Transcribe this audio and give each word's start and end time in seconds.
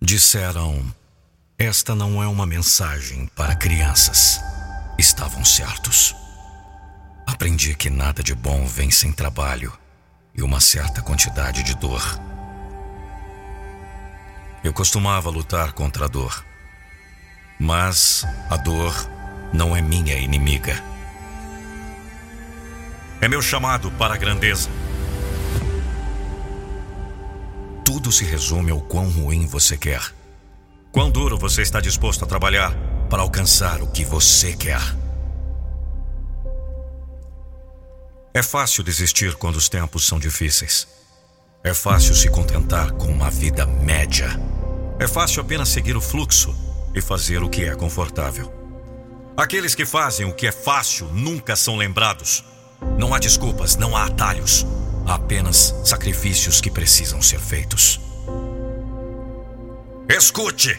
Disseram: 0.00 0.94
Esta 1.58 1.94
não 1.94 2.22
é 2.22 2.28
uma 2.28 2.46
mensagem 2.46 3.26
para 3.34 3.56
crianças. 3.56 4.40
Estavam 4.98 5.44
certos. 5.44 6.14
Aprendi 7.26 7.74
que 7.74 7.88
nada 7.88 8.22
de 8.22 8.34
bom 8.34 8.66
vem 8.66 8.90
sem 8.90 9.10
trabalho 9.10 9.72
e 10.34 10.42
uma 10.42 10.60
certa 10.60 11.00
quantidade 11.00 11.62
de 11.62 11.74
dor. 11.74 12.02
Eu 14.62 14.72
costumava 14.72 15.30
lutar 15.30 15.72
contra 15.72 16.04
a 16.04 16.08
dor. 16.08 16.44
Mas 17.58 18.26
a 18.50 18.56
dor 18.56 18.94
não 19.52 19.74
é 19.74 19.80
minha 19.80 20.14
inimiga. 20.18 20.82
É 23.18 23.28
meu 23.28 23.40
chamado 23.40 23.90
para 23.92 24.14
a 24.14 24.18
grandeza. 24.18 24.68
Tudo 27.96 28.12
se 28.12 28.26
resume 28.26 28.70
ao 28.70 28.78
quão 28.78 29.08
ruim 29.08 29.46
você 29.46 29.74
quer. 29.74 30.02
Quão 30.92 31.10
duro 31.10 31.38
você 31.38 31.62
está 31.62 31.80
disposto 31.80 32.22
a 32.22 32.26
trabalhar 32.26 32.76
para 33.08 33.22
alcançar 33.22 33.80
o 33.80 33.86
que 33.86 34.04
você 34.04 34.54
quer. 34.54 34.82
É 38.34 38.42
fácil 38.42 38.84
desistir 38.84 39.34
quando 39.36 39.56
os 39.56 39.70
tempos 39.70 40.06
são 40.06 40.18
difíceis. 40.18 40.86
É 41.64 41.72
fácil 41.72 42.14
se 42.14 42.28
contentar 42.28 42.92
com 42.92 43.06
uma 43.06 43.30
vida 43.30 43.64
média. 43.64 44.28
É 44.98 45.08
fácil 45.08 45.40
apenas 45.40 45.70
seguir 45.70 45.96
o 45.96 46.00
fluxo 46.02 46.54
e 46.94 47.00
fazer 47.00 47.42
o 47.42 47.48
que 47.48 47.64
é 47.64 47.74
confortável. 47.74 48.52
Aqueles 49.34 49.74
que 49.74 49.86
fazem 49.86 50.26
o 50.26 50.34
que 50.34 50.46
é 50.46 50.52
fácil 50.52 51.06
nunca 51.14 51.56
são 51.56 51.76
lembrados. 51.76 52.44
Não 52.98 53.14
há 53.14 53.18
desculpas, 53.18 53.74
não 53.74 53.96
há 53.96 54.04
atalhos. 54.04 54.66
Há 55.06 55.14
apenas 55.14 55.74
sacrifícios 55.84 56.60
que 56.60 56.70
precisam 56.70 57.22
ser 57.22 57.38
feitos. 57.38 58.00
Escute! 60.08 60.78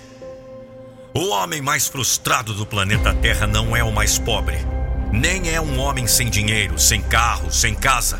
O 1.13 1.29
homem 1.29 1.61
mais 1.61 1.87
frustrado 1.87 2.53
do 2.53 2.65
planeta 2.65 3.13
Terra 3.13 3.47
não 3.47 3.75
é 3.75 3.83
o 3.83 3.91
mais 3.91 4.19
pobre, 4.19 4.57
nem 5.11 5.49
é 5.49 5.59
um 5.59 5.79
homem 5.79 6.05
sem 6.05 6.29
dinheiro, 6.29 6.77
sem 6.77 7.01
carro, 7.01 7.51
sem 7.51 7.73
casa. 7.73 8.19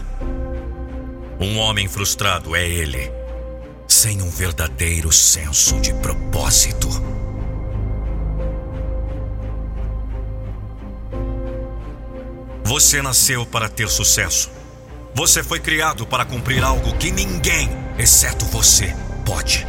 Um 1.39 1.59
homem 1.59 1.87
frustrado 1.87 2.55
é 2.55 2.67
ele, 2.67 3.11
sem 3.87 4.21
um 4.21 4.29
verdadeiro 4.29 5.11
senso 5.11 5.79
de 5.79 5.93
propósito. 5.95 6.89
Você 12.63 13.01
nasceu 13.01 13.45
para 13.45 13.69
ter 13.69 13.87
sucesso. 13.89 14.56
Você 15.17 15.41
foi 15.41 15.59
criado 15.59 16.05
para 16.05 16.23
cumprir 16.23 16.63
algo 16.63 16.95
que 16.95 17.09
ninguém, 17.09 17.67
exceto 17.97 18.45
você, 18.45 18.95
pode. 19.25 19.65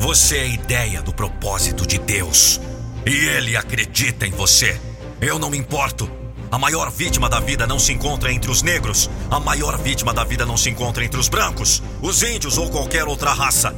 Você 0.00 0.38
é 0.38 0.40
a 0.40 0.46
ideia 0.46 1.02
do 1.02 1.12
propósito 1.12 1.86
de 1.86 1.98
Deus. 1.98 2.58
E 3.04 3.10
Ele 3.10 3.54
acredita 3.54 4.26
em 4.26 4.30
você. 4.30 4.80
Eu 5.20 5.38
não 5.38 5.50
me 5.50 5.58
importo. 5.58 6.10
A 6.50 6.58
maior 6.58 6.90
vítima 6.90 7.28
da 7.28 7.38
vida 7.38 7.66
não 7.66 7.78
se 7.78 7.92
encontra 7.92 8.32
entre 8.32 8.50
os 8.50 8.62
negros. 8.62 9.10
A 9.30 9.38
maior 9.38 9.76
vítima 9.76 10.14
da 10.14 10.24
vida 10.24 10.46
não 10.46 10.56
se 10.56 10.70
encontra 10.70 11.04
entre 11.04 11.20
os 11.20 11.28
brancos, 11.28 11.82
os 12.00 12.22
índios 12.22 12.56
ou 12.56 12.70
qualquer 12.70 13.04
outra 13.04 13.34
raça. 13.34 13.76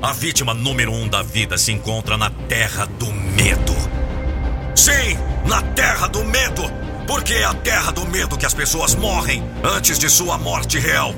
A 0.00 0.14
vítima 0.14 0.54
número 0.54 0.92
um 0.92 1.06
da 1.06 1.22
vida 1.22 1.58
se 1.58 1.72
encontra 1.72 2.16
na 2.16 2.30
terra 2.30 2.86
do 2.86 3.12
medo. 3.12 3.74
Sim, 4.74 5.18
na 5.46 5.60
terra 5.60 6.06
do 6.06 6.24
medo. 6.24 6.85
Porque 7.06 7.34
é 7.34 7.44
a 7.44 7.54
terra 7.54 7.92
do 7.92 8.04
medo 8.06 8.36
que 8.36 8.44
as 8.44 8.54
pessoas 8.54 8.94
morrem 8.94 9.42
antes 9.62 9.98
de 9.98 10.10
sua 10.10 10.36
morte 10.36 10.78
real. 10.78 11.14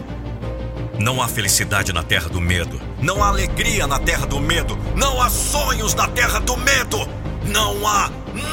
Não 0.99 1.23
há 1.23 1.29
felicidade 1.29 1.93
na 1.93 2.03
terra 2.03 2.29
do 2.29 2.41
medo. 2.41 2.81
Não 3.01 3.23
há 3.23 3.29
alegria 3.29 3.87
na 3.87 3.99
terra 3.99 4.27
do 4.27 4.41
medo. 4.41 4.77
Não 4.97 5.23
há 5.23 5.31
sonhos 5.31 5.95
na 5.95 6.09
terra 6.09 6.41
do 6.41 6.57
medo. 6.57 7.09
Não 7.45 7.87
há 7.87 8.11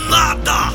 nada. 0.10 0.74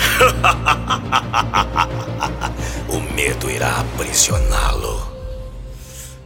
o 2.88 3.00
medo 3.14 3.50
irá 3.50 3.80
aprisioná-lo. 3.80 5.10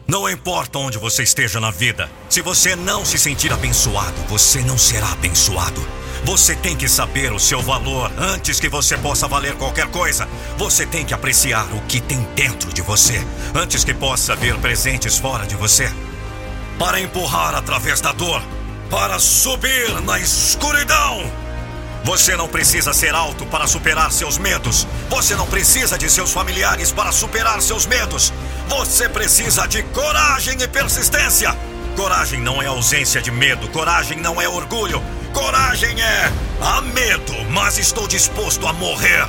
Não 0.06 0.28
importa 0.28 0.78
onde 0.78 0.98
você 0.98 1.22
esteja 1.22 1.58
na 1.58 1.70
vida, 1.70 2.10
se 2.28 2.40
você 2.40 2.76
não 2.76 3.04
se 3.04 3.18
sentir 3.18 3.52
abençoado, 3.52 4.14
você 4.28 4.60
não 4.60 4.78
será 4.78 5.10
abençoado. 5.12 5.84
Você 6.24 6.56
tem 6.56 6.74
que 6.74 6.88
saber 6.88 7.34
o 7.34 7.38
seu 7.38 7.60
valor 7.60 8.10
antes 8.16 8.58
que 8.58 8.68
você 8.68 8.96
possa 8.96 9.28
valer 9.28 9.54
qualquer 9.56 9.88
coisa. 9.88 10.26
Você 10.56 10.86
tem 10.86 11.04
que 11.04 11.12
apreciar 11.12 11.66
o 11.74 11.82
que 11.82 12.00
tem 12.00 12.26
dentro 12.34 12.72
de 12.72 12.80
você 12.80 13.22
antes 13.54 13.84
que 13.84 13.92
possa 13.92 14.34
ver 14.34 14.56
presentes 14.56 15.18
fora 15.18 15.46
de 15.46 15.54
você. 15.54 15.92
Para 16.78 16.98
empurrar 16.98 17.54
através 17.54 18.00
da 18.00 18.10
dor, 18.12 18.42
para 18.90 19.18
subir 19.18 20.00
na 20.00 20.18
escuridão. 20.18 21.30
Você 22.04 22.34
não 22.36 22.48
precisa 22.48 22.94
ser 22.94 23.14
alto 23.14 23.44
para 23.44 23.66
superar 23.66 24.10
seus 24.10 24.38
medos. 24.38 24.86
Você 25.10 25.36
não 25.36 25.46
precisa 25.46 25.98
de 25.98 26.10
seus 26.10 26.32
familiares 26.32 26.90
para 26.90 27.12
superar 27.12 27.60
seus 27.60 27.84
medos. 27.84 28.32
Você 28.68 29.10
precisa 29.10 29.66
de 29.66 29.82
coragem 29.82 30.56
e 30.60 30.66
persistência. 30.66 31.54
Coragem 31.96 32.40
não 32.40 32.62
é 32.62 32.66
ausência 32.66 33.22
de 33.22 33.30
medo, 33.30 33.68
coragem 33.68 34.18
não 34.18 34.42
é 34.42 34.48
orgulho, 34.48 35.00
Coragem 35.34 36.00
é 36.00 36.32
há 36.60 36.80
medo, 36.80 37.34
mas 37.50 37.76
estou 37.76 38.06
disposto 38.06 38.68
a 38.68 38.72
morrer. 38.72 39.26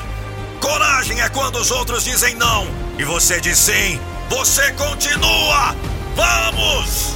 Coragem 0.62 1.20
é 1.20 1.28
quando 1.30 1.58
os 1.58 1.72
outros 1.72 2.04
dizem 2.04 2.36
não 2.36 2.68
e 2.98 3.04
você 3.04 3.42
diz 3.42 3.58
sim. 3.58 4.00
Você 4.30 4.72
continua. 4.74 5.76
Vamos! 6.16 7.16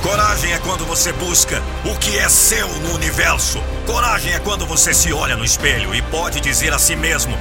Coragem 0.00 0.52
é 0.52 0.58
quando 0.60 0.86
você 0.86 1.12
busca 1.12 1.60
o 1.84 1.94
que 1.98 2.16
é 2.18 2.28
seu 2.28 2.68
no 2.68 2.94
universo. 2.94 3.60
Coragem 3.84 4.32
é 4.32 4.38
quando 4.38 4.64
você 4.64 4.94
se 4.94 5.12
olha 5.12 5.36
no 5.36 5.44
espelho 5.44 5.92
e 5.92 6.00
pode 6.00 6.40
dizer 6.40 6.72
a 6.72 6.78
si 6.78 6.94
mesmo: 6.94 7.36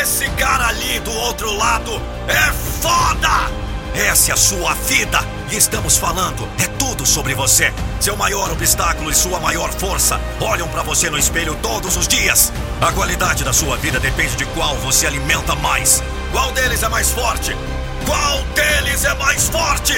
Esse 0.00 0.26
cara 0.30 0.68
ali 0.68 1.00
do 1.00 1.12
outro 1.12 1.54
lado 1.54 1.92
é 2.26 2.52
foda! 2.80 3.63
Essa 3.94 4.32
é 4.32 4.34
a 4.34 4.36
sua 4.36 4.74
vida 4.74 5.20
e 5.52 5.56
estamos 5.56 5.96
falando. 5.96 6.48
É 6.58 6.66
tudo 6.66 7.06
sobre 7.06 7.32
você. 7.32 7.72
Seu 8.00 8.16
maior 8.16 8.50
obstáculo 8.50 9.08
e 9.08 9.14
sua 9.14 9.38
maior 9.38 9.72
força 9.72 10.20
olham 10.40 10.66
para 10.66 10.82
você 10.82 11.08
no 11.08 11.16
espelho 11.16 11.56
todos 11.62 11.96
os 11.96 12.08
dias. 12.08 12.52
A 12.80 12.90
qualidade 12.90 13.44
da 13.44 13.52
sua 13.52 13.76
vida 13.76 14.00
depende 14.00 14.34
de 14.34 14.46
qual 14.46 14.74
você 14.78 15.06
alimenta 15.06 15.54
mais. 15.54 16.02
Qual 16.32 16.50
deles 16.50 16.82
é 16.82 16.88
mais 16.88 17.12
forte? 17.12 17.56
Qual 18.04 18.42
deles 18.54 19.04
é 19.04 19.14
mais 19.14 19.48
forte? 19.48 19.94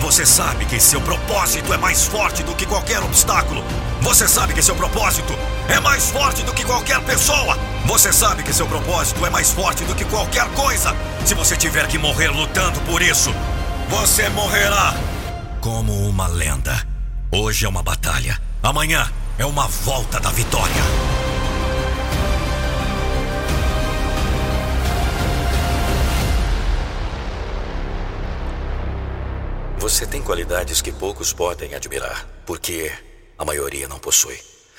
Você 0.00 0.26
sabe 0.26 0.66
que 0.66 0.78
seu 0.78 1.00
propósito 1.00 1.72
é 1.72 1.78
mais 1.78 2.04
forte 2.04 2.42
do 2.42 2.54
que 2.54 2.66
qualquer 2.66 3.02
obstáculo. 3.02 3.64
Você 4.02 4.28
sabe 4.28 4.52
que 4.52 4.62
seu 4.62 4.76
propósito 4.76 5.36
é 5.68 5.80
mais 5.80 6.10
forte 6.10 6.42
do 6.42 6.52
que 6.52 6.64
qualquer 6.64 7.00
pessoa. 7.00 7.58
Você 7.88 8.12
sabe 8.12 8.42
que 8.42 8.52
seu 8.52 8.66
propósito 8.66 9.24
é 9.24 9.30
mais 9.30 9.50
forte 9.50 9.82
do 9.84 9.94
que 9.94 10.04
qualquer 10.04 10.46
coisa. 10.50 10.94
Se 11.24 11.34
você 11.34 11.56
tiver 11.56 11.88
que 11.88 11.96
morrer 11.96 12.28
lutando 12.28 12.78
por 12.82 13.00
isso, 13.00 13.30
você 13.88 14.28
morrerá 14.28 14.92
como 15.62 16.06
uma 16.06 16.26
lenda. 16.26 16.86
Hoje 17.32 17.64
é 17.64 17.68
uma 17.68 17.82
batalha, 17.82 18.38
amanhã 18.62 19.10
é 19.38 19.46
uma 19.46 19.66
volta 19.66 20.20
da 20.20 20.28
vitória. 20.30 20.74
Você 29.78 30.06
tem 30.06 30.20
qualidades 30.20 30.82
que 30.82 30.92
poucos 30.92 31.32
podem 31.32 31.74
admirar, 31.74 32.26
porque 32.44 32.92
a 33.38 33.46
maioria 33.46 33.88
não 33.88 33.98
possui. 33.98 34.38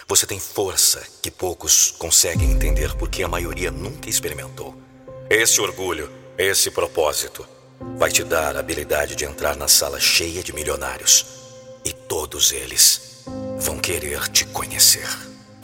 Você 0.10 0.26
tem 0.26 0.40
força 0.40 1.04
que 1.22 1.30
poucos 1.30 1.92
conseguem 1.92 2.50
entender 2.50 2.96
porque 2.96 3.22
a 3.22 3.28
maioria 3.28 3.70
nunca 3.70 4.10
experimentou. 4.10 4.76
Esse 5.30 5.62
orgulho, 5.62 6.10
esse 6.36 6.72
propósito, 6.72 7.48
vai 7.96 8.12
te 8.12 8.24
dar 8.24 8.56
a 8.56 8.60
habilidade 8.60 9.16
de 9.16 9.24
entrar 9.24 9.56
na 9.56 9.68
sala 9.68 10.00
cheia 10.00 10.42
de 10.42 10.52
milionários 10.52 11.28
e 11.86 11.94
todos 11.94 12.52
eles 12.52 13.24
vão 13.60 13.78
querer 13.78 14.28
te 14.30 14.46
conhecer. 14.46 15.08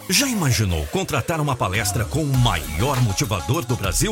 Já 0.08 0.28
imaginou 0.28 0.86
contratar 0.92 1.42
uma 1.42 1.56
palestra 1.56 2.06
com 2.06 2.22
o 2.22 2.38
maior 2.38 3.02
motivador 3.02 3.66
do 3.66 3.76
Brasil? 3.76 4.12